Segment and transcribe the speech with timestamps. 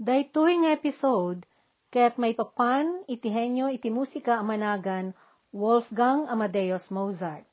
[0.00, 1.44] Daytoy nga episode,
[1.92, 5.12] kaya't may papan itihenyo iti musika amanagan
[5.52, 7.44] Wolfgang Amadeus Mozart.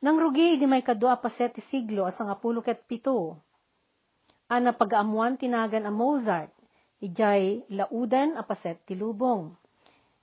[0.00, 3.36] Nang rugi di may kadua paset ti siglo asang apulo ket pito.
[4.48, 6.48] Ana pag-amuan tinagan a Mozart,
[7.04, 9.52] ijay laudan a paset ti lubong.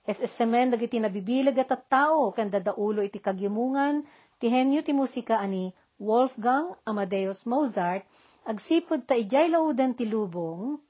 [0.02, 4.02] Es esemen dagiti nabibilag at tao ken dadaulo iti kagyamungan
[4.42, 5.70] ti henyo ti musika ani
[6.02, 8.02] Wolfgang Amadeus Mozart
[8.42, 10.82] agsipod ta ijay laudan ti lubong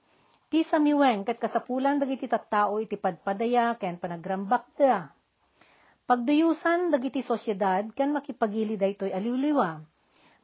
[0.47, 5.11] Ti samiweng ket kasapulan dagiti tattao iti padpadaya ken panagrambak da.
[6.07, 9.82] Pagdayusan dagiti sosyedad ken makipagili daytoy aliwliwa.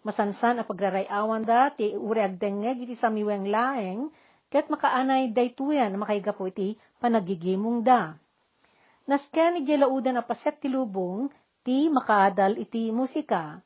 [0.02, 4.10] Masansan a pagrarayawan da ti uri agdengeg iti samiweng laeng
[4.51, 8.19] ket makaanay daytoyan makaigapo iti panagigimong da.
[9.07, 11.30] Nasken iti laudan a paset ti lubong
[11.62, 13.62] ti makaadal iti musika.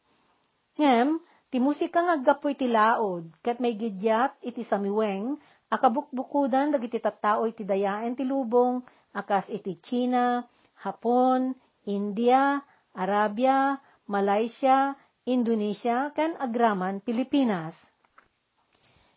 [0.77, 1.17] Ngem,
[1.49, 7.67] ti musika nga aggapo iti laod ket may gidyat iti samiweng Akabukbukudan dagiti tattao iti
[7.67, 10.47] dayaen ti lubong akas iti China,
[10.79, 11.57] Hapon,
[11.91, 12.63] India,
[12.95, 13.75] Arabia,
[14.07, 14.95] Malaysia,
[15.27, 17.75] Indonesia, ken agraman Pilipinas.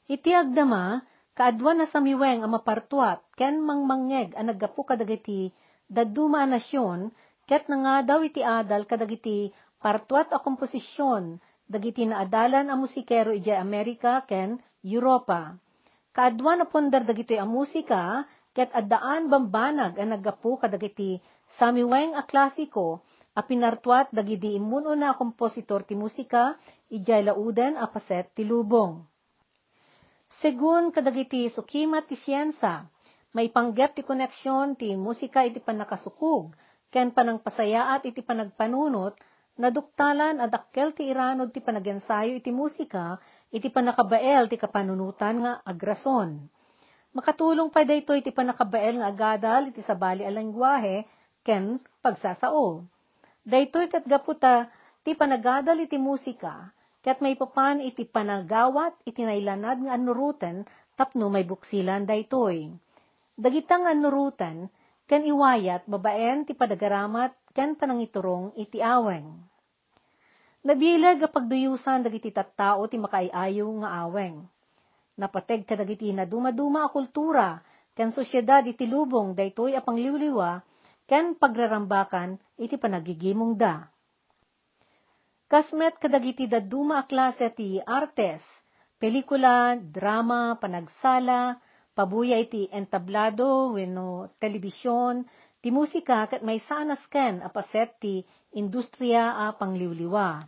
[0.09, 1.05] Iti agdama,
[1.37, 5.53] kaadwan na samiweng ang mapartuat, ken mangmangeg ang naggapu kadagiti
[5.85, 7.13] daduma nasyon,
[7.45, 11.37] ket nga daw iti adal kadagiti partuat a komposisyon,
[11.69, 15.53] dagiti naadalan a musikero iti Amerika ken Europa.
[16.19, 21.15] Kaadwa na pundar dagitoy a musika, ket addaan bambanag ang naggapu kadagiti
[21.55, 22.99] samiweng a klasiko,
[23.31, 26.59] a pinartuat dagiti imuno na kompositor ti musika,
[26.91, 28.99] ijay lauden a paset ti lubong.
[30.43, 32.83] Segun kadagiti sukimat ti siyensa,
[33.31, 36.51] may panggep ti koneksyon ti musika iti panakasukog,
[36.91, 39.15] ken panangpasayaat iti panagpanunot,
[39.55, 46.49] naduktalan adakkel ti iranod ti panagensayo iti musika, iti panakabael ti kapanunutan nga agrason.
[47.09, 51.09] Makatulong pa dayto iti panakabael nga agadal iti sabali a lengguwahe
[51.41, 52.85] ken pagsasao.
[53.41, 54.69] Daytoy ket gaputa
[55.01, 56.69] ti panagadal iti musika
[57.01, 62.69] ket may papan iti panagawat iti nailanad nga anuruten tapno may buksilan daytoy.
[63.33, 64.69] Dagitang anuruten
[65.09, 69.48] ken iwayat babaen ti padagaramat ken panangiturong iti aweng.
[70.59, 74.43] Nabilag a pagduyusan dagiti tattao ti makaiayo nga aweng.
[75.15, 77.63] Napateg ka dagiti na dumaduma a kultura,
[77.95, 80.59] ken sosyedad iti lubong daytoy a pangliwliwa,
[81.07, 83.87] ken pagrarambakan iti panagigimong da.
[85.47, 88.43] Kasmet kadagiti daduma a klase ti artes,
[88.99, 91.55] pelikula, drama, panagsala,
[91.95, 95.23] pabuya iti entablado wenno telebisyon,
[95.59, 98.23] ti musika ket may sanas ken a paset ti
[98.55, 100.47] industriya a pangliwliwa.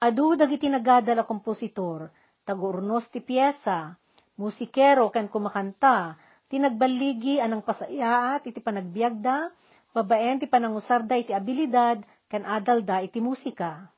[0.00, 2.08] Adu dagiti nagadal a kompositor,
[2.48, 3.92] tagurnos ti piyesa,
[4.40, 6.16] musikero ken kumakanta,
[6.48, 9.52] ti nagbaligi anang pasayaat iti panagbiagda,
[9.92, 12.00] babaen ti panangusarda iti abilidad,
[12.32, 13.92] ken adalda iti musika.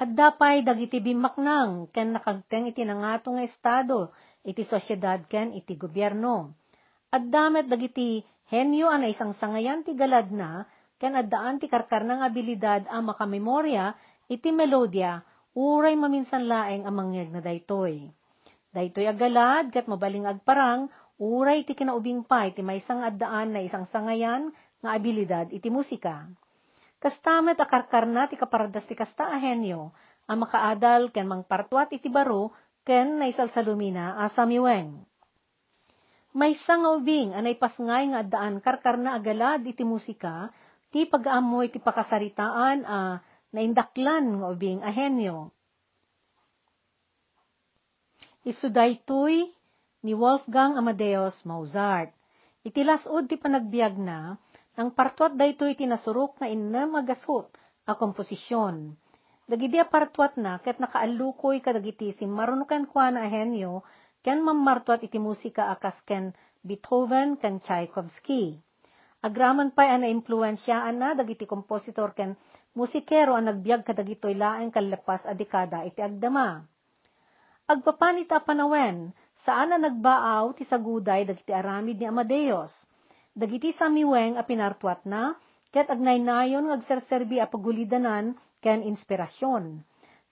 [0.00, 4.10] At dapay dagiti bimaknang ken nakagteng iti nangatong nga estado,
[4.42, 6.56] iti sosyedad ken iti gobyerno.
[7.12, 10.68] At damet dagiti henyo ana isang sangayan ti galad na,
[11.00, 13.96] ken addaan ti karkar ng abilidad a makamemorya
[14.28, 15.24] iti melodya
[15.56, 18.12] uray maminsan laeng ang mangyag na daytoy.
[18.72, 24.52] Daytoy agalad ket mabaling agparang uray iti kinaubing pay iti maysang addaan na isang sangayan
[24.84, 26.28] nga abilidad iti musika.
[27.02, 29.90] Kastamet akarkar na ti kaparadas ti kasta a henyo,
[30.30, 32.54] ang makaadal ken mangpartuat iti baro
[32.86, 35.11] ken naisalsalumina a samiweng.
[36.32, 40.48] May ubing anay pasngay nga addaan karkar na agalad iti musika
[40.88, 43.14] ti pag-aamoy ti pakasaritaan a uh,
[43.52, 45.52] naindaklan nga ubing ahenyo.
[48.48, 49.52] Isudaytoy
[50.02, 52.10] ni Wolfgang Amadeus Mozart.
[52.64, 54.34] Itilasod ti panagbiag na,
[54.74, 57.52] nang partuat daytoy tinasurok na inam agasot
[57.84, 58.96] a komposisyon.
[59.46, 63.84] Dagidi a partuat na, ket nakaalukoy kadagiti si marunukan kwa na ahenyo,
[64.22, 66.30] ken mamartuat iti musika akas ken
[66.62, 68.54] Beethoven ken Tchaikovsky.
[69.22, 72.38] Agraman pa'y ana impluensyaan na dagiti kompositor ken
[72.74, 76.62] musikero ang nagbiag kadagitoy laeng kalapas a dekada iti agdama.
[77.66, 79.14] Agpapanita panawen,
[79.46, 82.74] saan na nagbaaw ti saguday dagiti aramid ni Amadeus.
[83.34, 85.38] Dagiti samiweng a pinartuat na,
[85.70, 89.82] ket agnaynayon nga agserserbi a pagulidanan ken inspirasyon.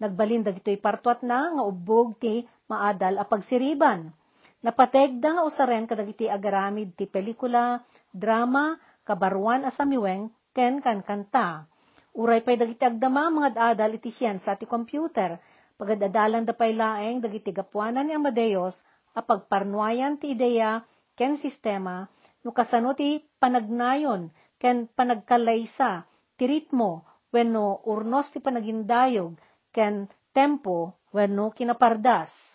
[0.03, 4.15] Nagbalin dagitoy partuat na nga ubog ti maadal a pagsiriban
[4.61, 7.81] Napategda usaren kadagiti agaramid ti pelikula,
[8.13, 8.77] drama,
[9.09, 11.65] kabaruan asamiweng, ken kan kanta.
[12.13, 15.41] Uray pay dagiti agdama mga adal iti siyensa ti computer,
[15.81, 18.77] pagadadalan da pay laeng dagiti gapuanan ni Amadeus,
[19.17, 20.85] apagparnuayan ti ideya
[21.17, 22.05] ken sistema
[22.45, 24.29] no kasano ti panagnayon
[24.61, 26.05] ken panagkalaysa
[26.37, 29.35] ti ritmo wenno urnos ti panagindayog
[29.73, 30.05] ken
[30.37, 32.50] tempo wenno kinapardas.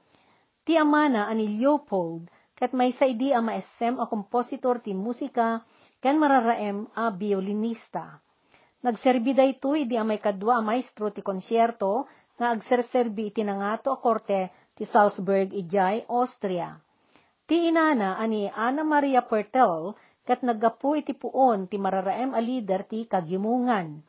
[0.65, 5.61] Ti amana ani Leopold, kat may sa idi a maesem a kompositor ti musika,
[6.01, 8.25] ken mararaem a biolinista.
[8.81, 14.51] Nagserbi dayto idi amay kadwa a maestro ti konsyerto, nga agserserbi iti nangato a korte
[14.75, 16.75] ti Salzburg ijay Austria.
[17.47, 19.95] Ti inana ani Ana Maria Pertel
[20.25, 24.01] kat naggapu iti puon ti mararaem a lider ti kagimungan.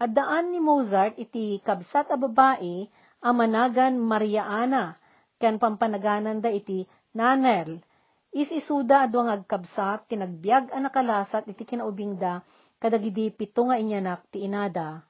[0.00, 2.88] At daan ni Mozart iti kabsat a babae
[3.20, 4.96] a managan Maria Ana
[5.36, 7.84] ken pampanaganan da iti Nanel.
[8.30, 12.40] Is isuda adwang agkabsat tinagbiag a nakalasat iti kinaubing da
[12.80, 15.09] kadagidi pito nga inyanak ti inada.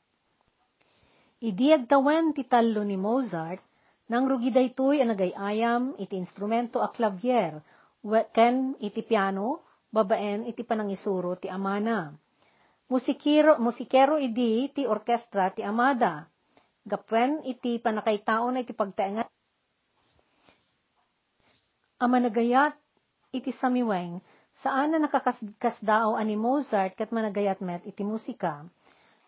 [1.41, 3.65] Idiag tawen ti talo ni Mozart,
[4.13, 7.65] nang rugi daytoy ang nagayayam iti instrumento a clavier,
[8.37, 12.13] ken iti piano, babaen iti panangisuro ti amana.
[12.93, 16.29] Musikero, musikero idi ti orkestra ti amada.
[16.85, 19.31] Gapwen iti panakaitao na iti pagtaengat.
[22.05, 22.77] Amanagayat
[23.33, 24.21] iti samiweng,
[24.61, 28.67] saan na nakakasdao ani Mozart kat managayat met iti musika.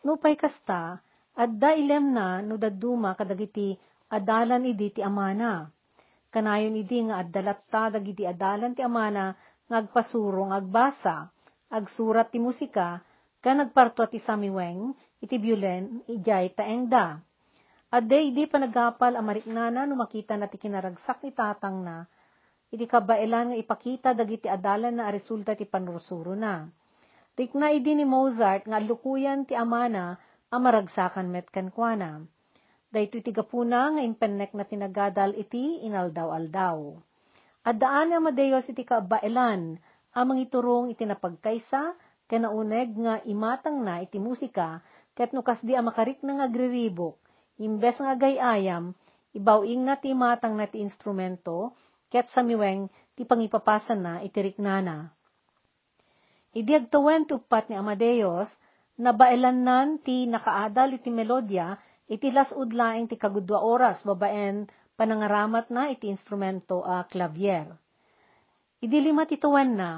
[0.05, 0.99] Nupay kasta,
[1.33, 3.73] Adda ilem na no daduma kadagiti
[4.13, 5.65] adalan idi ti amana.
[6.29, 9.33] Kanayon idi nga addalatta dagiti adalan ti amana
[9.69, 11.17] nga agpasuro nga agbasa,
[11.73, 13.01] agsurat ti musika,
[13.41, 14.93] ka nagparto ti samiweng,
[15.25, 17.17] iti biulen, ijay taengda.
[17.93, 22.05] Adda idi panagapal amariknana no makita na ti kinaragsak ni tatang na,
[22.73, 26.69] iti kabailan nga ipakita dagiti adalan na resulta ti panursuro na.
[27.33, 30.21] Rikna idi ni Mozart nga lukuyan ti amana
[30.53, 32.29] amaragsakan met kankwana.
[32.93, 36.93] Dayto iti gapuna nga impennek na tinagadal iti inaldaw-aldaw.
[37.65, 39.81] At daan nga madayos iti kaabailan,
[40.13, 41.97] amang iturong iti napagkaysa,
[42.29, 44.85] kanauneg nga imatang na iti musika,
[45.17, 47.17] ket nukas di amakarik na agriribok,
[47.57, 48.93] imbes nga gayayam,
[49.33, 51.73] ibawing na ti imatang na ti instrumento,
[52.13, 55.09] ket samiweng ti pangipapasan na iti riknana.
[56.53, 58.53] Idi agtawen ni Amadeus,
[59.01, 61.79] nabailannan ti nakaadal iti melodya,
[62.11, 64.69] iti lasud laeng ti kagudwa oras, babaen
[64.99, 67.73] panangaramat na iti instrumento a uh, clavier.
[68.83, 69.91] Idi lima ti tuwan na,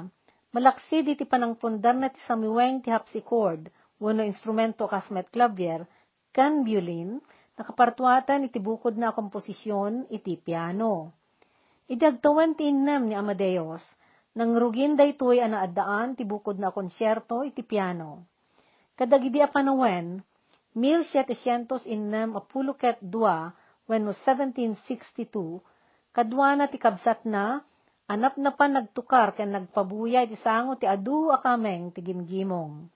[0.55, 3.67] malaksid iti panangpundar na ti samiweng ti hapsichord,
[3.99, 5.83] wano instrumento kasmet clavier,
[6.31, 7.19] kan violin,
[7.59, 11.15] nakapartuatan iti bukod na komposisyon iti piano.
[11.91, 13.83] Idagtawan ti innem ni Amadeus,
[14.35, 18.34] nang rugin daytoy ana addaan ti bukod na konsyerto iti piano.
[18.95, 20.23] Kadagidi a panawen,
[20.71, 21.83] 1706
[22.31, 23.51] apuluket dua,
[23.91, 25.59] wenno 1762,
[26.15, 27.59] kadwa na ti kabsat na,
[28.07, 32.87] anap na pa nagtukar ken nagpabuya iti sango ti adu akameng ti gimgimong.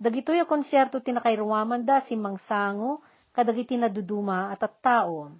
[0.00, 3.04] Dagitoy a konsyerto ti nakairuwaman da si mangsango,
[3.36, 5.36] kadagiti naduduma at at tao.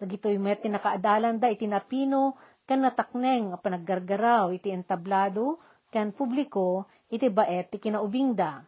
[0.00, 2.32] Dagitoy met ti nakaadalan da iti napino,
[2.64, 5.60] ken natakneng a panaggargaraw iti entablado,
[5.92, 8.64] ken publiko iti baet ti kinaubing da.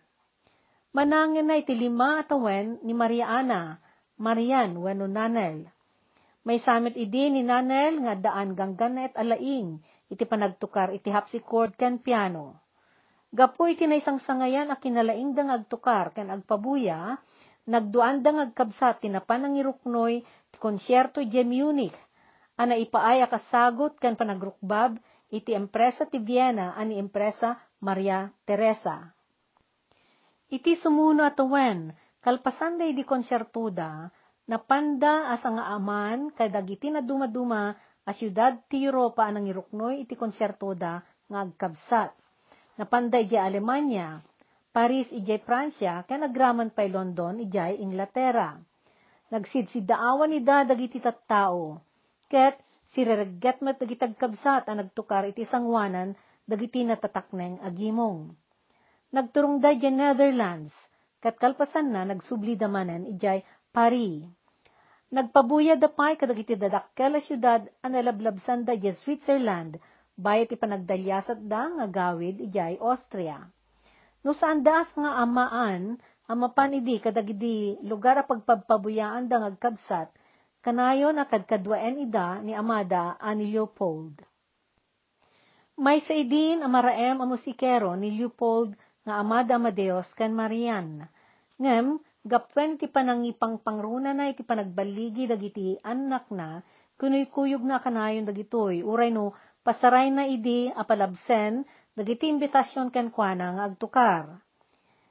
[0.90, 3.78] Manangin na iti lima atawen ni Maria Ana,
[4.18, 5.70] Marian, wano nanel.
[6.42, 9.78] May samit idi ni nanel nga daan ganggan na alaing,
[10.10, 12.58] iti panagtukar iti hapsichord ken piano.
[13.30, 17.22] Gapo iti na isang sangayan a kinalaing dang agtukar ken agpabuya,
[17.70, 21.94] nagduan dang agkabsat tinapan ang iruknoy ti konsyerto di Munich,
[22.58, 24.98] ana ipaaya kasagot ken panagrukbab
[25.30, 29.14] iti empresa ti Vienna ani empresa Maria Teresa.
[30.50, 31.94] Iti sumuno atuwen,
[32.26, 34.10] kalpasan day di konsyertuda,
[34.50, 37.70] napanda as nga aman kadagiti na dumaduma
[38.02, 42.10] a syudad ti Europa anang iruknoy iti konsyertuda nga agkabsat.
[42.82, 44.26] Napanda iti Alemanya,
[44.74, 48.58] Paris ijay Pransya, kaya nagraman pa'y London ijay Inglaterra.
[49.30, 51.78] Nagsidsidaawan ni da dagiti tattao,
[52.26, 52.58] ket
[52.90, 58.34] sireregget met dagiti agkabsat ang nagtukar iti sangwanan dagiti natatakneng agimong
[59.10, 60.70] nagturong da dyan Netherlands,
[61.18, 63.42] kat kalpasan na nagsubli damanen ijay
[63.74, 64.24] Paris.
[65.10, 69.82] Nagpabuya da pay kadagiti dadakkel syudad ang nalablabsan da dyan Switzerland,
[70.14, 73.50] bayat ipanagdalyasat da nga gawid ijay Austria.
[74.22, 75.98] No saan daas nga amaan,
[76.30, 80.14] amapan idi kadagidi lugar a pagpabpabuyaan da ngagkabsat,
[80.62, 84.22] kanayon a kadkadwaen ida ni Amada ani Leopold.
[85.80, 87.26] May sa idin amaraem a
[87.96, 91.08] ni Leopold nga Amada Amadeus ken Marian.
[91.60, 96.64] Ngem, gapwen ti panangipang pangruna na iti panagbaligi dagiti anak na,
[97.00, 99.32] kunoy kuyog na kanayon dagitoy, uray no,
[99.64, 101.64] pasaray na idi apalabsen,
[101.96, 104.24] dagiti imbitasyon ken kuana nga agtukar.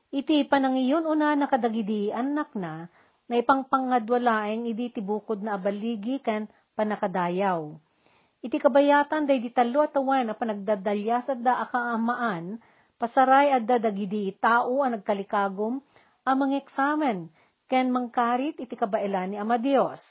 [0.09, 2.89] Iti panangiyon una nakadagidi anak na,
[3.29, 7.77] na ipangpangadwalaeng idi tibukod na abaligi ken panakadayaw.
[8.41, 12.57] Iti kabayatan day di talo at awan na panagdadalyasad da akaamaan,
[12.99, 15.79] pasaray at dadagidi tao ang nagkalikagom,
[16.27, 17.31] amang eksamen,
[17.71, 20.03] ken mangkarit iti kabailan ni Ama Dios.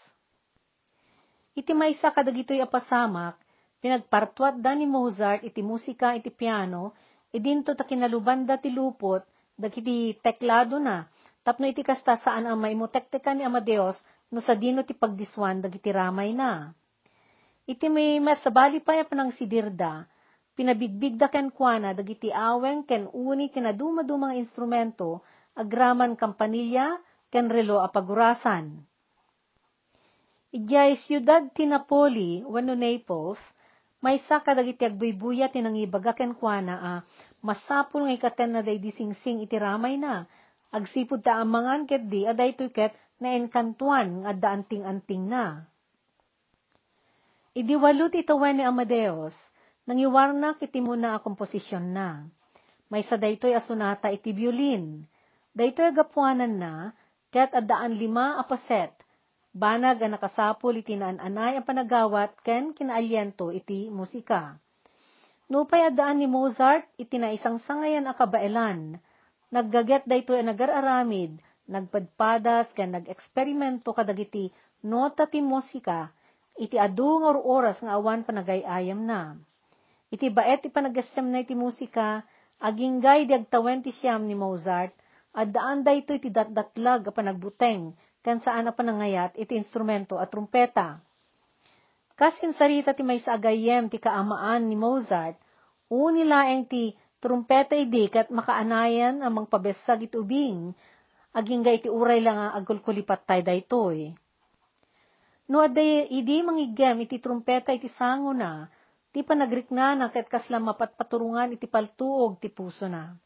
[1.52, 3.36] Iti maysa kadagitoy apasamak,
[3.84, 6.96] pinagpartuat da ni Mozart iti musika iti piano,
[7.30, 9.22] idinto ta kinalubanda ti lupot,
[9.58, 11.04] dagiti teklado na,
[11.42, 13.98] tapno iti kasta saan ang maimutektekan ni Amadeus
[14.30, 16.70] no sa dino ti pagdiswan dagiti ramay na.
[17.68, 20.08] Iti may matsabali pa ya panang sidirda,
[20.58, 25.22] pinabigbigda ken kuana dagiti aweng ken uni kinaduma-dumang instrumento,
[25.54, 26.98] agraman kampanilya
[27.30, 28.82] ken relo a pagurasan.
[30.50, 33.38] Ijay siyudad ti Napoli, wano Naples,
[34.02, 36.92] may sa kadagiti agbuybuya tinangibaga ken kuana a
[37.46, 40.26] masapul nga ikaten na day disingsing iti ramay na.
[40.74, 45.64] Agsipod ta amangan ket di aday ket na enkantuan nga adda anting-anting na.
[47.58, 49.34] Idi walot itawen ni Amadeus,
[49.88, 52.28] nangiwarna kiti muna a komposisyon na.
[52.92, 55.08] May sa daytoy asunata iti violin.
[55.56, 56.92] Daytoy agapuanan na,
[57.32, 58.92] ket addaan lima a paset,
[59.56, 64.60] banag ang nakasapol iti naan-anay ang panagawat ken kinaalyento iti musika.
[65.48, 69.00] Nupay adaan ni Mozart, iti na isang sangayan akabailan.
[69.48, 74.52] Naggaget dayto ay nagararamid, nagpadpadas, ken nag-eksperimento kadagiti
[74.84, 76.12] nota ti musika,
[76.60, 79.40] iti adu nga oras nga awan panagayayam na.
[80.08, 82.24] Iti baet ti panagasem na iti musika,
[82.58, 84.96] aginggay di agtawen ti siyam ni Mozart,
[85.36, 87.92] at daan dayto iti datdatlag a panagbuteng,
[88.24, 90.98] ken saan a panangayat iti instrumento at trumpeta.
[92.18, 95.38] Kasin sarita ti may agayem ti kaamaan ni Mozart,
[95.92, 100.72] uni laeng ti trumpeta idi kat makaanayan amang pabesag iti ubing,
[101.36, 104.10] aging ga iti uray lang nga agkulkulipat tay daytoy.
[105.48, 108.66] No aday idi mangigem iti trumpeta iti sango na,
[109.18, 113.18] ti panagrikna na ket kasla mapatpaturungan iti paltuog ti puso na.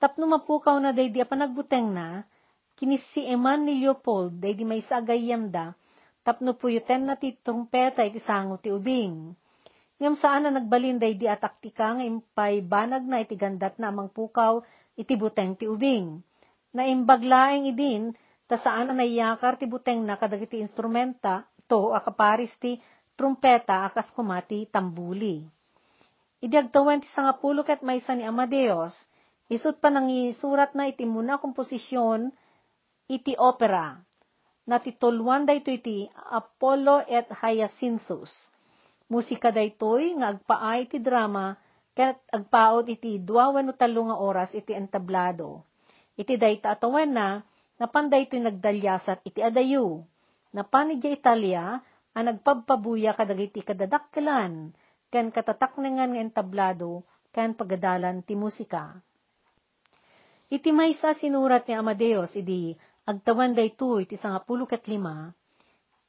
[0.00, 2.24] Tapno mapukaw na day di panagbuteng na,
[2.72, 5.76] kinis si Eman ni Leopold day di may sa agayem da,
[6.24, 9.36] tapno puyuten na ti trumpeta iti sango ti ubing.
[10.00, 14.64] Ngam saan na nagbalinday di ataktika nga impay banag na iti gandat na amang pukaw
[14.96, 16.16] iti buteng ti ubing.
[16.72, 18.16] Na imbaglaeng idin,
[18.48, 22.80] ta saan na naiyakar ti buteng na kadagiti instrumenta, to akaparis ti
[23.14, 25.46] trumpeta akas kumati tambuli.
[26.44, 28.92] Idiagtawan ti sangapulo ket maysa ni Amadeus,
[29.48, 32.28] isut pa nang isurat na iti muna komposisyon
[33.08, 33.96] iti opera,
[34.64, 38.32] na titulwan dayto iti Apollo et Hyacinthus.
[39.08, 41.56] Musika daytoy nga agpaay ti drama
[41.92, 45.62] ket agpaot iti dua wenno talo nga oras iti entablado.
[46.16, 47.44] Iti dayta atawan na
[47.76, 50.02] napan daytoy nagdalyasat iti adayu.
[50.56, 51.78] Napan iti Italia
[52.14, 54.70] a nagpabpabuya kadagiti kadadakkelan
[55.10, 57.02] ken katataknengan nga entablado
[57.34, 58.94] ken pagadalan ti musika.
[60.54, 65.34] Iti maysa sinurat ni Amadeus idi agtawan daytoy ti sangapulo ket lima,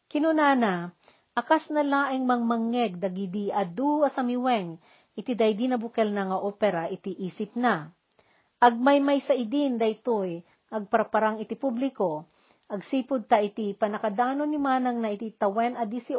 [0.07, 0.93] kinunana,
[1.35, 4.79] akas na laeng mangmangeg dagidi adu asamiweng,
[5.19, 7.91] iti daydi na bukel na nga opera iti isip na.
[8.63, 10.39] Agmaymay sa idin daytoy,
[10.71, 12.31] agparparang iti publiko,
[12.69, 16.17] agsipod ta iti panakadano ni manang na iti tawen a 18,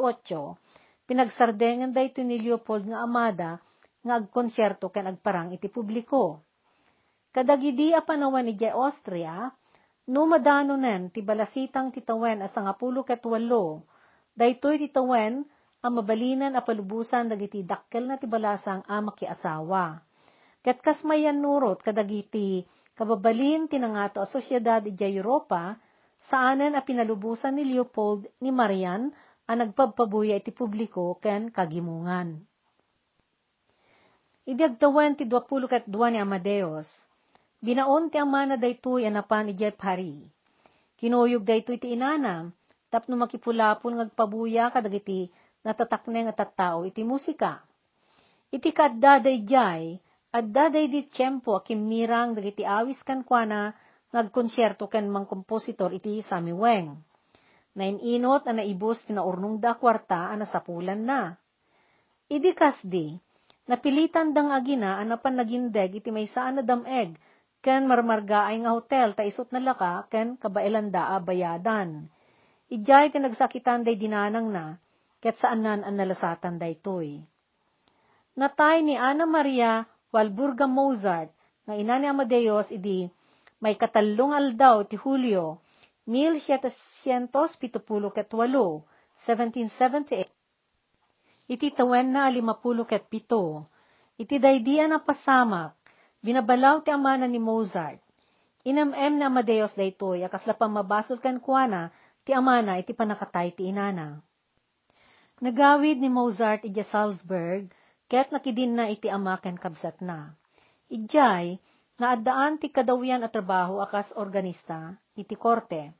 [1.07, 3.59] pinagsardengan dayto ni Leopold nga amada,
[4.03, 6.43] nga agkonsyerto ken agparang iti publiko.
[7.35, 9.51] Kadagidi a panawan ni Jay Austria,
[10.07, 13.83] No madano nen, ti balasitang titawen as sangapulo ket walo,
[14.39, 15.43] daytoy titawen,
[15.83, 19.99] ang mabalinan a palubusan dagiti dakkel na ti balasang ama ki asawa.
[20.63, 22.63] Ket kas mayan nurot kadagiti
[22.95, 25.75] kababalin tinangato a sosyedad iti Europa,
[26.27, 29.11] saanen a pinalubusan ni Leopold ni Marian
[29.47, 32.43] a nagpabpabuya iti publiko ken kagimungan.
[34.47, 36.87] Idiagtawan ti 20 ket 2 ni Amadeus,
[37.57, 40.21] Binaon ti ama na daytoy anapan ijay pari.
[40.93, 42.53] Kinuyog daytoy ti inana,
[42.93, 45.27] tapno makipulapon ngagpabuya kadagiti
[45.65, 47.65] natatakne nga tattao iti musika.
[48.53, 49.97] Iti kadda dayjay,
[50.31, 53.73] adda day di tiyempo akimnirang dagiti awis kan kuana
[54.15, 56.95] nagkonsyerto ken mang kompositor iti Sami Weng.
[57.77, 61.37] Nainot na naibos tinaurnong da kwarta ana sapulan na.
[62.27, 63.13] Idi kasdi,
[63.69, 67.15] napilitan dang agina anapan nagindeg iti may saan na dameg,
[67.61, 72.09] ken marmarga ay nga hotel ta isot na laka ken kabailan da bayadan.
[72.67, 74.75] Ijay ken nagsakitan day dinanang na,
[75.23, 77.23] ket saanan an nalasatan daytoy.
[78.37, 81.33] Natay ni Ana Maria Walburga Mozart,
[81.65, 83.09] nga ina ni Amadeus idi
[83.61, 85.61] may katallong aldaw ti Hulyo,
[86.07, 87.27] 1778,
[89.25, 90.29] 1778.
[91.47, 93.67] Iti tawen na alimapulo ket pito.
[94.17, 95.75] Iti daydian na pasamak,
[96.23, 97.99] binabalaw ti amana ni Mozart.
[98.67, 101.91] Inamem na Amadeus daytoy, akas lapang mabasol kan kuana,
[102.27, 104.19] ti amana iti panakatay ti inana.
[105.39, 107.71] Nagawid ni Mozart iti Salzburg,
[108.11, 110.35] ket nakidin na iti ama ken kabsat na.
[110.91, 111.59] Ijay,
[111.97, 115.97] Naadaan ti kadawian at trabaho akas organista, iti korte.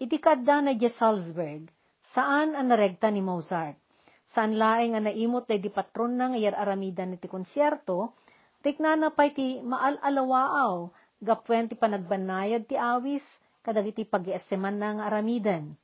[0.00, 1.68] Iti kadda na di Salzburg,
[2.16, 3.76] saan ang naregta ni Mozart.
[4.32, 8.16] Saan laeng ang naimot na di patron na ngayar aramidan iti konsyerto,
[8.64, 10.88] tiknana pa iti maalalawaaw,
[11.20, 13.24] gapwen ti panagbanayad ti awis,
[13.60, 15.76] kadag iti pag-iasiman ng aramidan.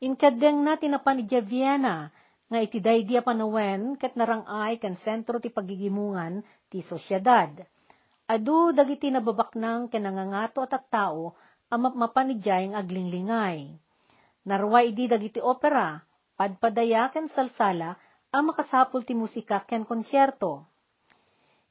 [0.00, 2.08] Inkadeng na tinapan iti Vienna,
[2.48, 6.40] nga iti daydia panawen ket narangay kan sentro ti pagigimungan
[6.72, 7.52] ti sosyedad
[8.28, 11.32] Adu dagiti nababaknang kenangangato at tao
[11.72, 13.72] ang mapanidjay ang aglinglingay.
[14.44, 15.96] Narway di dagiti opera,
[16.36, 17.96] padpadaya ken salsala
[18.28, 20.68] ang makasapul ti musika ken konsyerto.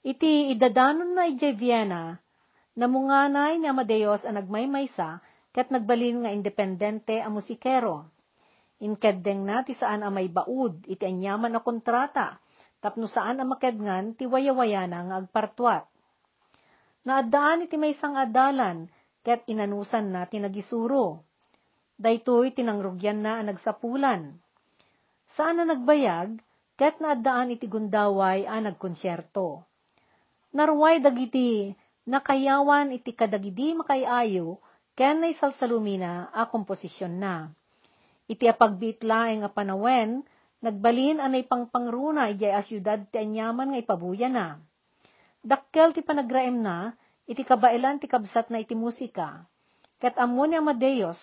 [0.02, 2.18] Iti idadanon na ijay Vienna,
[2.74, 5.22] namunganay ni Amadeus ang nagmaymaysa
[5.54, 8.10] ket nagbalin nga independente ang musikero.
[8.82, 12.42] Inkeddeng na ti saan ang may baud iti anyaman na kontrata,
[12.82, 15.86] tapno saan ang makedngan ti wayawaya na nga agpartuat
[17.08, 18.92] Naadaan iti may isang adalan,
[19.24, 21.24] ket inanusan na tinagisuro.
[21.96, 24.36] Daytoy tinangrugyan na ang nagsapulan.
[25.32, 26.36] Saan na nagbayag,
[26.76, 29.63] ket naadaan iti gundaway a nagkonsyerto.
[30.52, 31.72] Narway dagiti
[32.12, 34.60] nakayawan iti kadagidi makayayo,
[34.91, 37.56] ken na isalsalumina a komposisyon na.
[38.28, 40.28] Iti apagbitlaeng a panawen,
[40.60, 44.60] nagbalin anay pangpangruna ijay asyudad ti anyaman nga ipabuya na
[45.47, 46.91] Dakkel ti panagraem na,
[47.23, 49.47] iti kabailan ti kabsat na iti musika.
[49.95, 51.15] Kat amo ni Amadeus,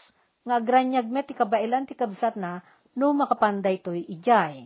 [0.48, 2.64] nga agranyag met ti kabailan ti kabsat na,
[2.96, 4.64] no makapanday to'y ijay.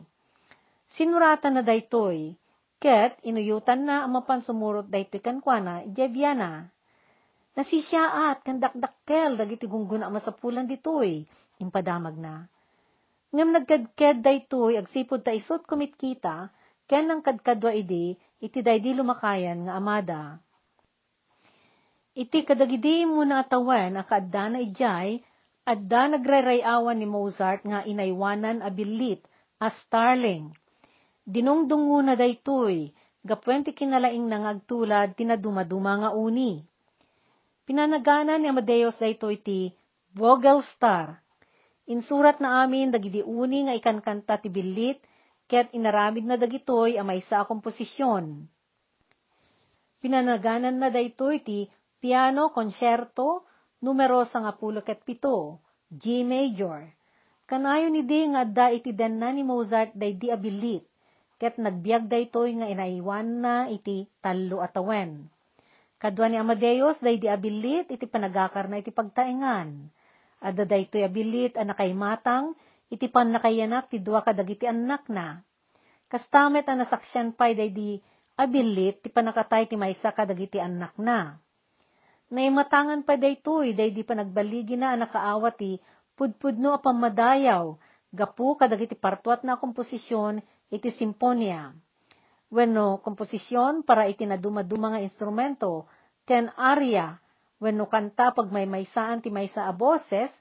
[0.94, 2.38] Sinuratan na daytoy,
[2.78, 6.70] ket inuyutan na ang mapansumurot daytoy kankwana, ijay biyana.
[7.58, 11.26] Nasisyaat, kandakdakkel, dagiti gungguna masapulan ditoy,
[11.58, 12.46] impadamag na.
[13.34, 16.54] Ngam nagkadked daytoy, agsipod ta isot kumit kita,
[16.86, 20.22] ken nang kadkadwa idi, iti daydi lumakayan nga amada.
[22.18, 25.22] Iti kadagidi mo na atawan akadda na ijay,
[25.62, 29.22] adda nagrarayawan ni Mozart nga inaywanan abilit
[29.62, 30.50] a starling.
[31.22, 32.90] Dinungdungo na daytoy,
[33.22, 36.64] gapwen ti kinalaing nangagtulad tinadumaduma nga uni.
[37.68, 39.70] Pinanagana ni Amadeus daytoy ti
[40.16, 41.20] Vogelstar.
[41.86, 44.98] Insurat na amin dagidi uni nga ikankanta ti bilit
[45.48, 48.44] ket inaramid na dagitoy amay sa komposisyon.
[49.98, 51.66] Pinanaganan na daytoy ti
[51.98, 53.48] piano concerto
[53.82, 55.58] numero sa nga pulo ket pito,
[55.88, 56.86] G major.
[57.48, 60.84] Kanayo ni di nga da iti den na ni Mozart day di abilit,
[61.40, 65.32] ket nagbiag daytoy nga inaiwan na iti talo atawen.
[65.96, 69.88] Kadwa ni Amadeus day di abilit iti panagakar na iti pagtaengan.
[70.44, 72.54] Adda daytoy abilit a nakaimatang
[72.88, 75.44] iti pan nakayanak ti dua kadagiti anak na.
[76.08, 78.00] Kastamet ang nasaksyan pay day di
[78.40, 81.36] abilit ti panakatay ti maysa kadagiti anak na.
[82.28, 85.80] Naimatangan pa day tuy day di panagbaligi na nakaawa ti
[86.16, 87.76] pudpudno a pamadayaw,
[88.12, 90.40] gapu kadagiti partuat na komposisyon
[90.72, 91.72] iti simponya.
[92.48, 95.84] Wenno komposisyon para iti naduma-duma nga instrumento,
[96.24, 97.20] ken arya,
[97.60, 100.32] wenno kanta pag may maysaan ti maysa a boses,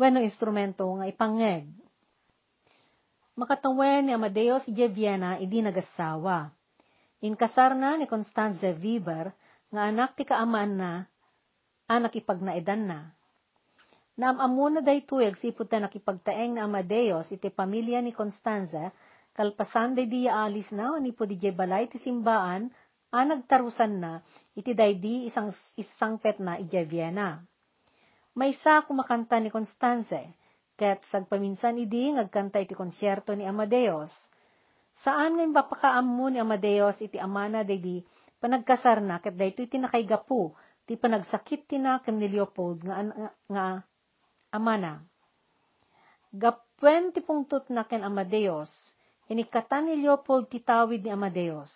[0.00, 1.68] wenno instrumento nga ipangeg.
[3.36, 6.48] Makatawen ni Amadeus de Viena idi nagasawa.
[7.20, 9.36] Inkasar na ni Constanze Weber,
[9.68, 10.92] nga anak ti kaamaan na,
[11.84, 13.00] anak ipagnaidan na.
[14.16, 18.88] Naamamo na daytoy agsipod ta nakipagtaeng na Amadeus iti pamilya ni Constanza,
[19.36, 22.72] kalpasan day di alis na, ni po di balay ti simbaan,
[23.12, 24.24] a nagtarusan na,
[24.56, 27.49] iti daydi isang isang pet na iti Vienna.
[28.38, 30.14] May sa kumakanta ni Constance,
[30.78, 34.14] ket sagpaminsan idi ngagkanta iti konsyerto ni Amadeus.
[35.02, 38.00] Saan nga papakaam mo ni Amadeus iti amana dedi
[38.40, 40.56] panagkasar na ket daytoy iti nakaigapu
[40.88, 43.66] ti panagsakit ti na ni Leopold nga, nga, nga
[44.50, 45.04] amana.
[46.32, 48.70] Gapwen ti pungtot na ken Amadeus,
[49.28, 51.70] inikatan ni Leopold ti tawid ni Amadeus.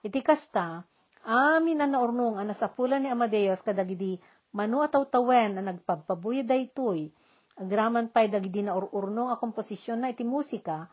[0.00, 0.82] Iti kasta,
[1.26, 4.18] amin na naurnong ang nasapulan ni Amadeus kadagidi
[4.56, 7.12] manu ataw tawen na nagpagpabuya daytoy,
[7.60, 10.88] agraman pay dagidi na ururnong a komposisyon na iti musika,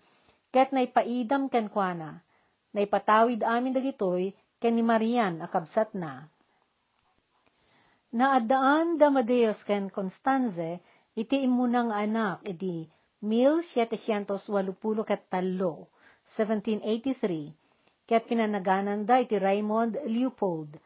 [0.52, 2.20] ket naipaidam ken kuana,
[2.76, 6.28] naipatawid amin dagitoy ken ni Marian akabsat na.
[8.14, 10.84] Naadaan da Amadeus ken Constanze,
[11.16, 12.86] iti imunang anak, iti
[13.24, 15.88] 1780 ket talo,
[16.36, 17.56] 1783,
[18.06, 20.78] ket pinanaganan da iti Raymond Leopold.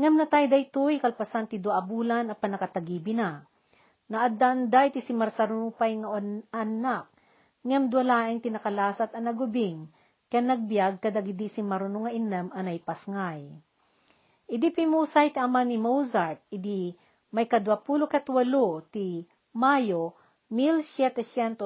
[0.00, 3.44] Ngam natay daytoy kalpasan ti do abulan a panakatagibi na.
[4.08, 6.16] Naaddan da iti si Marsarunupay nga
[6.56, 7.04] anak,
[7.60, 9.92] ngam dualaeng tinakalasat a nagubing,
[10.32, 13.44] ken nagbiag kadagidi si marunong nga innam anay pasngay.
[14.48, 16.96] Idi pimusay ti ama ni Mozart, idi
[17.30, 20.16] may kadwapulo katwalo ti Mayo
[20.48, 21.60] 1787,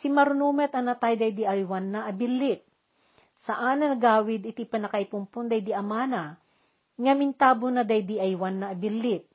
[0.00, 2.64] si marunumet anatay day di aywan na abilit.
[3.42, 6.38] Saan na nagawid iti panakaipumpun day di amana,
[6.94, 9.26] nga mintabo na day di aywan na abilit.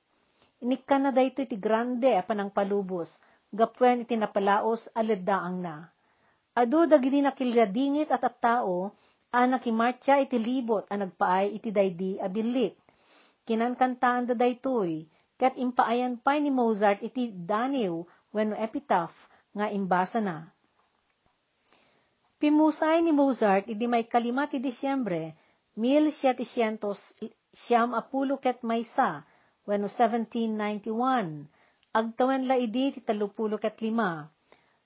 [0.63, 3.11] Inikka na day iti grande a panang palubos,
[3.51, 5.91] gapwen iti napalaos aleddaang na.
[6.55, 8.95] Ado dagiti nakilradingit at at tao,
[9.29, 12.79] anak imartya iti libot a nagpaay iti daydi abilit.
[13.43, 15.03] Kinankantaan da daytoy,
[15.35, 19.13] ket impaayan pay ni Mozart iti Daniel wenno epitaph
[19.53, 20.47] nga imbasa na.
[22.37, 25.33] Pimusay ni Mozart idi may kalima ti Disyembre
[25.73, 26.85] 1700
[27.65, 29.25] siyam apulo ket maysa
[29.65, 30.85] wenno 1791
[31.97, 34.29] agtawen la idi ti talupulo ket lima.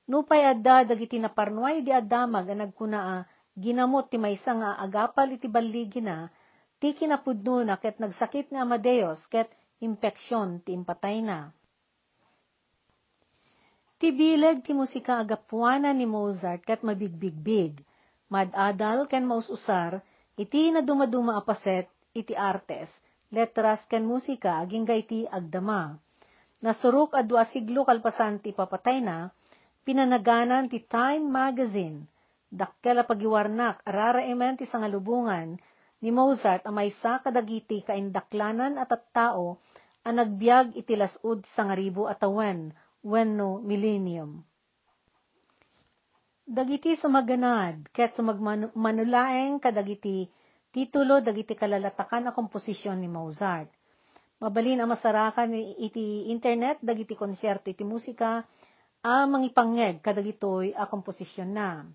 [0.07, 3.27] Nupay adda dagiti naparnuay di addamag a nagkuna
[3.59, 6.31] ginamot ti maysa nga agapal iti balligi na
[6.79, 9.51] ti kinapudno na ket nagsakit ni Amadeus ket
[9.83, 11.51] impeksyon ti impatay na.
[14.01, 17.85] Ti bileg ti musika agapuana ni Mozart ket mabigbigbig,
[18.33, 20.01] madadal ken maususar,
[20.33, 22.89] iti na dumaduma apaset, iti artes,
[23.29, 26.01] letras ken musika aging iti agdama.
[26.65, 29.29] Nasuruk a siglo kalpasan ti papatay na,
[29.85, 32.01] pinanaganan ti Time Magazine,
[32.49, 35.61] dakkel a pagiwarnak arara emen ti sangalubungan,
[36.01, 39.61] ni Mozart amay sa kadagiti kaindaklanan at at tao
[40.01, 44.45] a nagbiag iti lasud sa ngaribo atawen wenno millennium.
[46.45, 50.27] Dagiti sumaganad, ket sumagmanulaeng kadagiti
[50.69, 53.71] titulo dagiti kalalatakan a komposisyon ni Mozart.
[54.41, 58.41] Mabalin ang masarakan iti internet dagiti konsyerto iti musika
[59.05, 61.85] a mangipangeg kadagitoy a komposisyon na.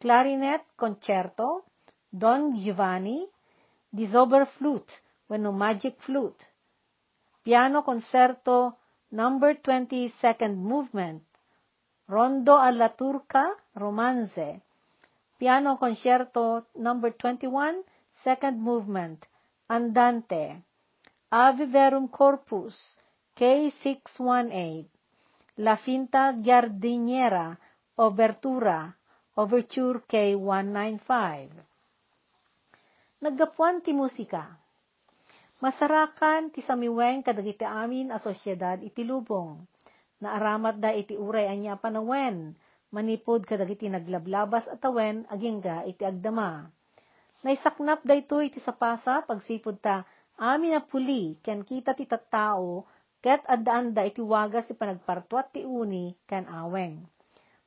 [0.00, 1.66] Clarinet Concerto,
[2.08, 3.28] Don Giovanni,
[3.90, 4.90] Die Zauberflute,
[5.26, 6.42] bueno, Magic Flute.
[7.42, 11.22] Piano Concerto Number 20 Second Movement,
[12.06, 14.62] Rondo alla Turca, Romance.
[15.36, 17.84] Piano Concerto Number 21
[18.22, 19.28] Second Movement,
[19.66, 20.62] Andante.
[21.28, 22.96] Ave Verum Corpus,
[23.36, 24.86] K618.
[25.56, 27.54] La Finta Giardiniera,
[27.96, 28.96] Obertura,
[29.40, 31.08] Overture K195.
[33.24, 34.52] Naggapuan ti musika.
[35.64, 39.64] Masarakan ti samiweng kadagiti amin a sosyedad iti lubong.
[40.20, 42.52] Naaramat da iti uray anya panawen,
[42.92, 46.68] manipod kadagiti naglablabas at awen agingga iti agdama.
[47.40, 50.04] Naisaknap da ito iti sapasa pagsipod ta
[50.36, 52.84] amin na puli ken kita ti tattao
[53.24, 57.08] ket addaan da iti wagas ti panagpartuat ti uni ken aweng.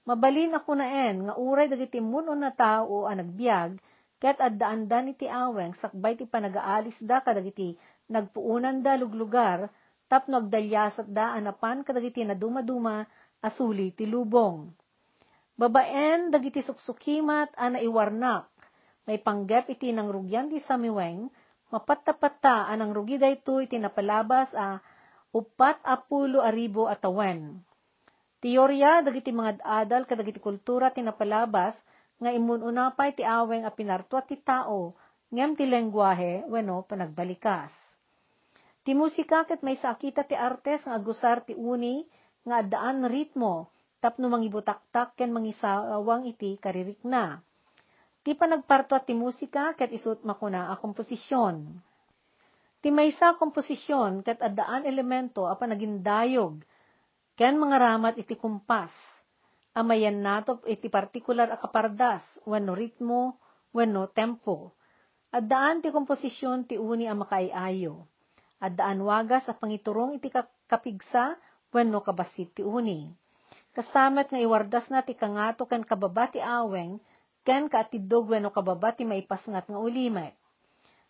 [0.04, 3.80] Mabalin ako na en nga uray dagiti munon na tao a nagbiag
[4.20, 7.80] ket addaan da iti aweng sakbay ti panagaalis da kadagiti
[8.12, 9.72] nagpuunan da luglugar
[10.12, 13.08] tapno agdalyasat da anapan kadagiti na dumaduma
[13.40, 14.76] asuli ti lubong.
[15.56, 18.52] Babaen dagiti suksukimat a naiwarnak
[19.08, 21.32] may panggep iti nang rugyan ti samiweng
[21.72, 24.84] mapatta-patta anang rugi dayto iti napalabas a
[25.32, 27.64] upat apulo aribo atawen.
[28.44, 31.80] Teorya dagiti mga adal kadagiti kultura tinapalabas
[32.20, 35.00] nga imununapay ti aweng a pinartuat ti tao
[35.32, 37.72] ngem ti lengguwahe wenno panagbalikas.
[38.84, 42.04] Ti musika ket may sakita ti artes nga agusar ti uni
[42.44, 43.72] nga addaan ritmo
[44.04, 47.40] tapno mangibutaktak ken mangisawang iti karirikna.
[48.28, 51.80] Ti panagparto at ti musika ket isut makuna a komposisyon.
[52.84, 56.60] Ti maysa komposisyon ket addaan elemento a panagindayog
[57.44, 58.96] ken mga ramat iti kumpas.
[59.76, 63.36] Amayan nato iti partikular a kapardas wenno ritmo
[63.76, 64.80] wenno tempo.
[65.28, 68.08] Addaan ti komposisyon ti uni a makaiayo.
[68.64, 70.32] Addaan wagas a pangiturong iti
[70.72, 71.36] kapigsa
[71.76, 73.12] wenno kabasit ti uni.
[73.76, 77.04] Kastamet nga iwardas na ti kangato ken kababa ti aweng,
[77.44, 80.32] ken kaatidog wenno kababa ti maipasngat nga ulimet.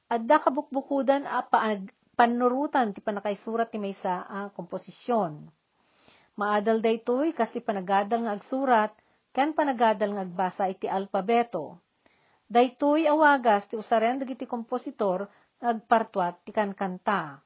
[0.10, 5.62] Adda kabukbukudan a paag, panurutan ti panakaisurat ti maysa a komposisyon.
[6.34, 8.91] Maadal daytoy kas ti panagadal nga agsurat,
[9.30, 11.78] ken panagadal nga agbasa iti alpabeto.
[12.50, 15.30] Daytoy awagas ti usaren dagiti kompositor
[15.62, 17.38] nga agpartuat ti kankanta.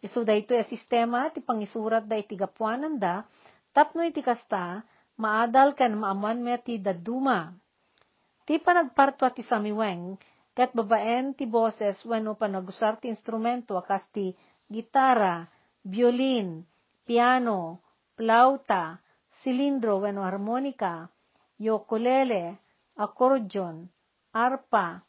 [0.00, 3.24] Isu daytoy a sistema ti pangisurat da iti gapuanan da
[3.76, 4.80] tapno iti kasta,
[5.20, 7.52] maadal ken maaman met ti daduma.
[8.48, 10.16] Ti panagparto ti samiweng,
[10.56, 14.32] ket babaen ti boses wenno panagusar ti instrumento akas ti
[14.66, 15.44] gitara,
[15.84, 16.64] violin,
[17.04, 17.84] piano,
[18.20, 19.00] flauta,
[19.40, 21.08] silindro wenno harmonika,
[21.56, 22.60] ukulele,
[23.00, 23.88] accordion,
[24.36, 25.00] arpa,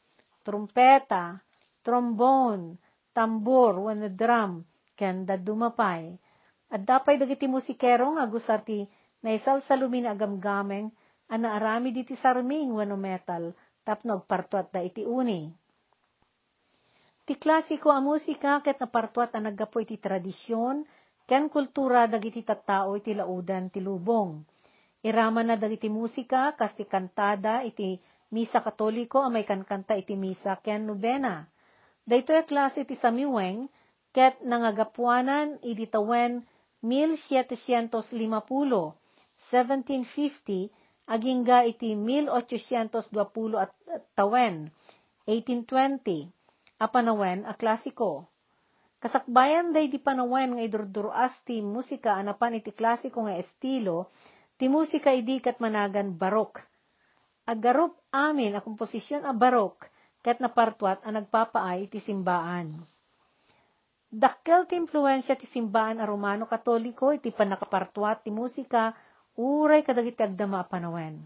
[0.47, 1.36] trumpeta,
[1.84, 2.80] trombone,
[3.12, 4.63] tambor wenno drum,
[4.95, 6.15] ken dadumapay
[6.71, 8.88] at dapay dagiti musikero nga gusar ti
[9.28, 10.88] naisalsalumin agamgameng
[11.28, 13.52] ana arami diti sarming wano metal
[13.84, 15.52] tapno agpartuat da iti uni.
[17.28, 20.88] Ti klasiko a musika ket napartuat a naggapo iti tradisyon
[21.32, 24.44] ken kultura dagiti tattao iti laudan ti lubong.
[25.00, 27.96] Iraman na dagiti musika kas ti kantada iti
[28.36, 31.48] misa katoliko a may kankanta iti misa ken nobena.
[32.04, 33.72] Daytoy klase ti samiweng
[34.12, 36.44] ket nangagapuanan iti tawen
[36.84, 37.96] 1750,
[39.39, 40.67] 1750,
[41.08, 43.72] agingga iti 1820 at
[44.20, 44.67] tawen,
[45.32, 46.28] 1820,
[46.84, 48.31] a panawen a klasiko.
[49.02, 54.14] Kasakbayan day di panawen nga idurduras ti musika anapan iti klasiko nga estilo,
[54.62, 56.62] ti musika idi kat managan barok.
[57.50, 59.90] Agarup amin a komposisyon a barok,
[60.22, 62.78] kat napartuat a nagpapaay iti simbaan.
[64.06, 68.94] Dakkel ti impluensya ti simbaan a Romano Katoliko iti panakapartuat ti musika
[69.42, 71.26] uray kadagiti agdama panawen.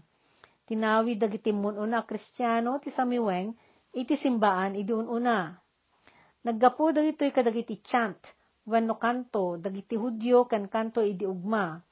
[0.64, 3.52] Tinawi dagiti mununa Kristiyano ti samiweng
[3.92, 5.65] iti simbaan idi ununa.
[6.46, 8.22] Naggapo dagitoy kadagiti chant
[8.70, 11.82] wenno kanto dagiti Hudyo ken kanto idi ugma.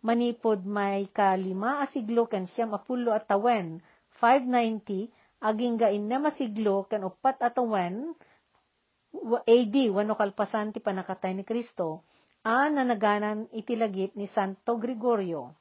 [0.00, 3.84] Manipod may kalima a siglo ken siyam apullo at tawen
[4.16, 5.12] 590
[5.44, 8.16] aging gain na masiglo ken upat at tawen
[9.48, 12.04] AD, wano kalpasan ti panakatay ni Kristo,
[12.44, 15.56] a nanaganan itilagip ni Santo Gregorio.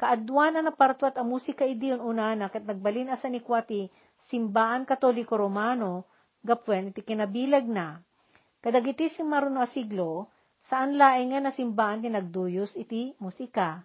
[0.00, 3.92] Kaadwana na partuat a musika idi una na kat nagbalin asa ni kwati
[4.28, 6.08] simbaan katoliko romano,
[6.42, 7.98] gapwen iti kinabilag na.
[8.62, 10.30] Kadagiti si maruno a siglo,
[10.66, 13.82] saan laeng nga na simbaan ti nagduyos iti musika.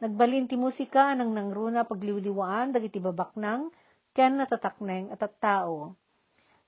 [0.00, 3.68] Nagbalin ti musika nang nangruna pagliwliwaan dagiti babaknang
[4.16, 5.96] ken natatakneng at at tao.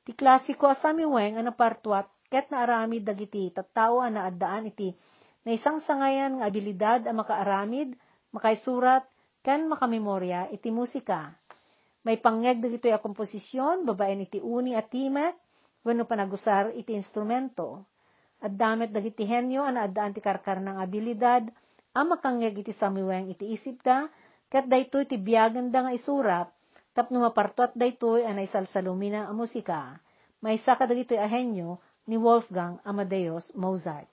[0.05, 4.93] Ti klasiko asami weng ana partuat ket naaramid dagiti tattao a naaddaan iti
[5.45, 7.99] na isang sangayan nga abilidad a makaaramid,
[8.31, 9.05] makaisurat,
[9.43, 11.35] ken makamemorya iti musika.
[12.03, 15.39] May pangyag dagito a komposisyon, babaen iti uni at timek,
[15.87, 17.87] wenno panagusar iti instrumento.
[18.43, 21.47] At damet dagiti henyo ana addaan ti karkar ng abilidad,
[21.95, 24.11] a makangyag iti samiweng iti isip da,
[24.51, 26.51] ket daytoy ti biyagan nga isurat,
[26.91, 30.03] tapno mapartot daytoy anay salsalumina a musika.
[30.43, 31.79] May saka dagitoy ahenyo
[32.11, 34.11] ni Wolfgang Amadeus Mozart.